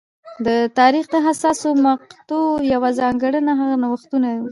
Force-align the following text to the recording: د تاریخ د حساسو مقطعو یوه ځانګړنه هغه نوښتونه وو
د 0.45 0.47
تاریخ 0.79 1.05
د 1.11 1.15
حساسو 1.25 1.69
مقطعو 1.85 2.47
یوه 2.73 2.89
ځانګړنه 2.99 3.51
هغه 3.59 3.75
نوښتونه 3.83 4.27
وو 4.37 4.47